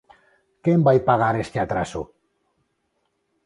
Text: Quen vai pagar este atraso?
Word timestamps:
Quen 0.63 0.79
vai 0.87 0.97
pagar 1.09 1.35
este 1.43 1.57
atraso? 1.59 2.01